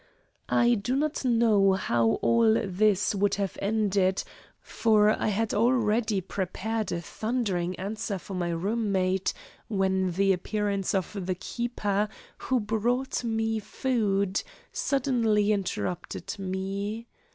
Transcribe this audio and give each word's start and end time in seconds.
I 0.49 0.73
do 0.73 0.95
not 0.95 1.23
know 1.23 1.73
how 1.73 2.13
all 2.23 2.55
this 2.65 3.13
would 3.13 3.35
have 3.35 3.55
ended, 3.61 4.23
for 4.59 5.11
I 5.11 5.27
had 5.27 5.53
already 5.53 6.21
prepared 6.21 6.91
a 6.91 6.99
thundering 7.01 7.75
answer 7.75 8.17
for 8.17 8.33
my 8.33 8.49
roommate 8.49 9.31
when 9.67 10.09
the 10.13 10.33
appearance 10.33 10.95
of 10.95 11.27
the 11.27 11.35
keeper, 11.35 12.09
who 12.39 12.59
brought 12.59 13.23
me 13.23 13.59
food, 13.59 14.41
suddenly 14.73 15.51
interrupted 15.51 16.39
me. 16.39 17.05